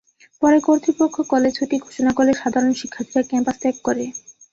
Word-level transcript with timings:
পরে 0.41 0.57
কর্তৃপক্ষ 0.67 1.15
কলেজ 1.31 1.51
ছুটি 1.57 1.75
ঘোষণা 1.85 2.11
করলে 2.17 2.33
সাধারণ 2.41 2.71
শিক্ষার্থীরা 2.81 3.23
ক্যাম্পাস 3.29 3.57
ত্যাগ 3.61 3.75
করে। 3.87 4.05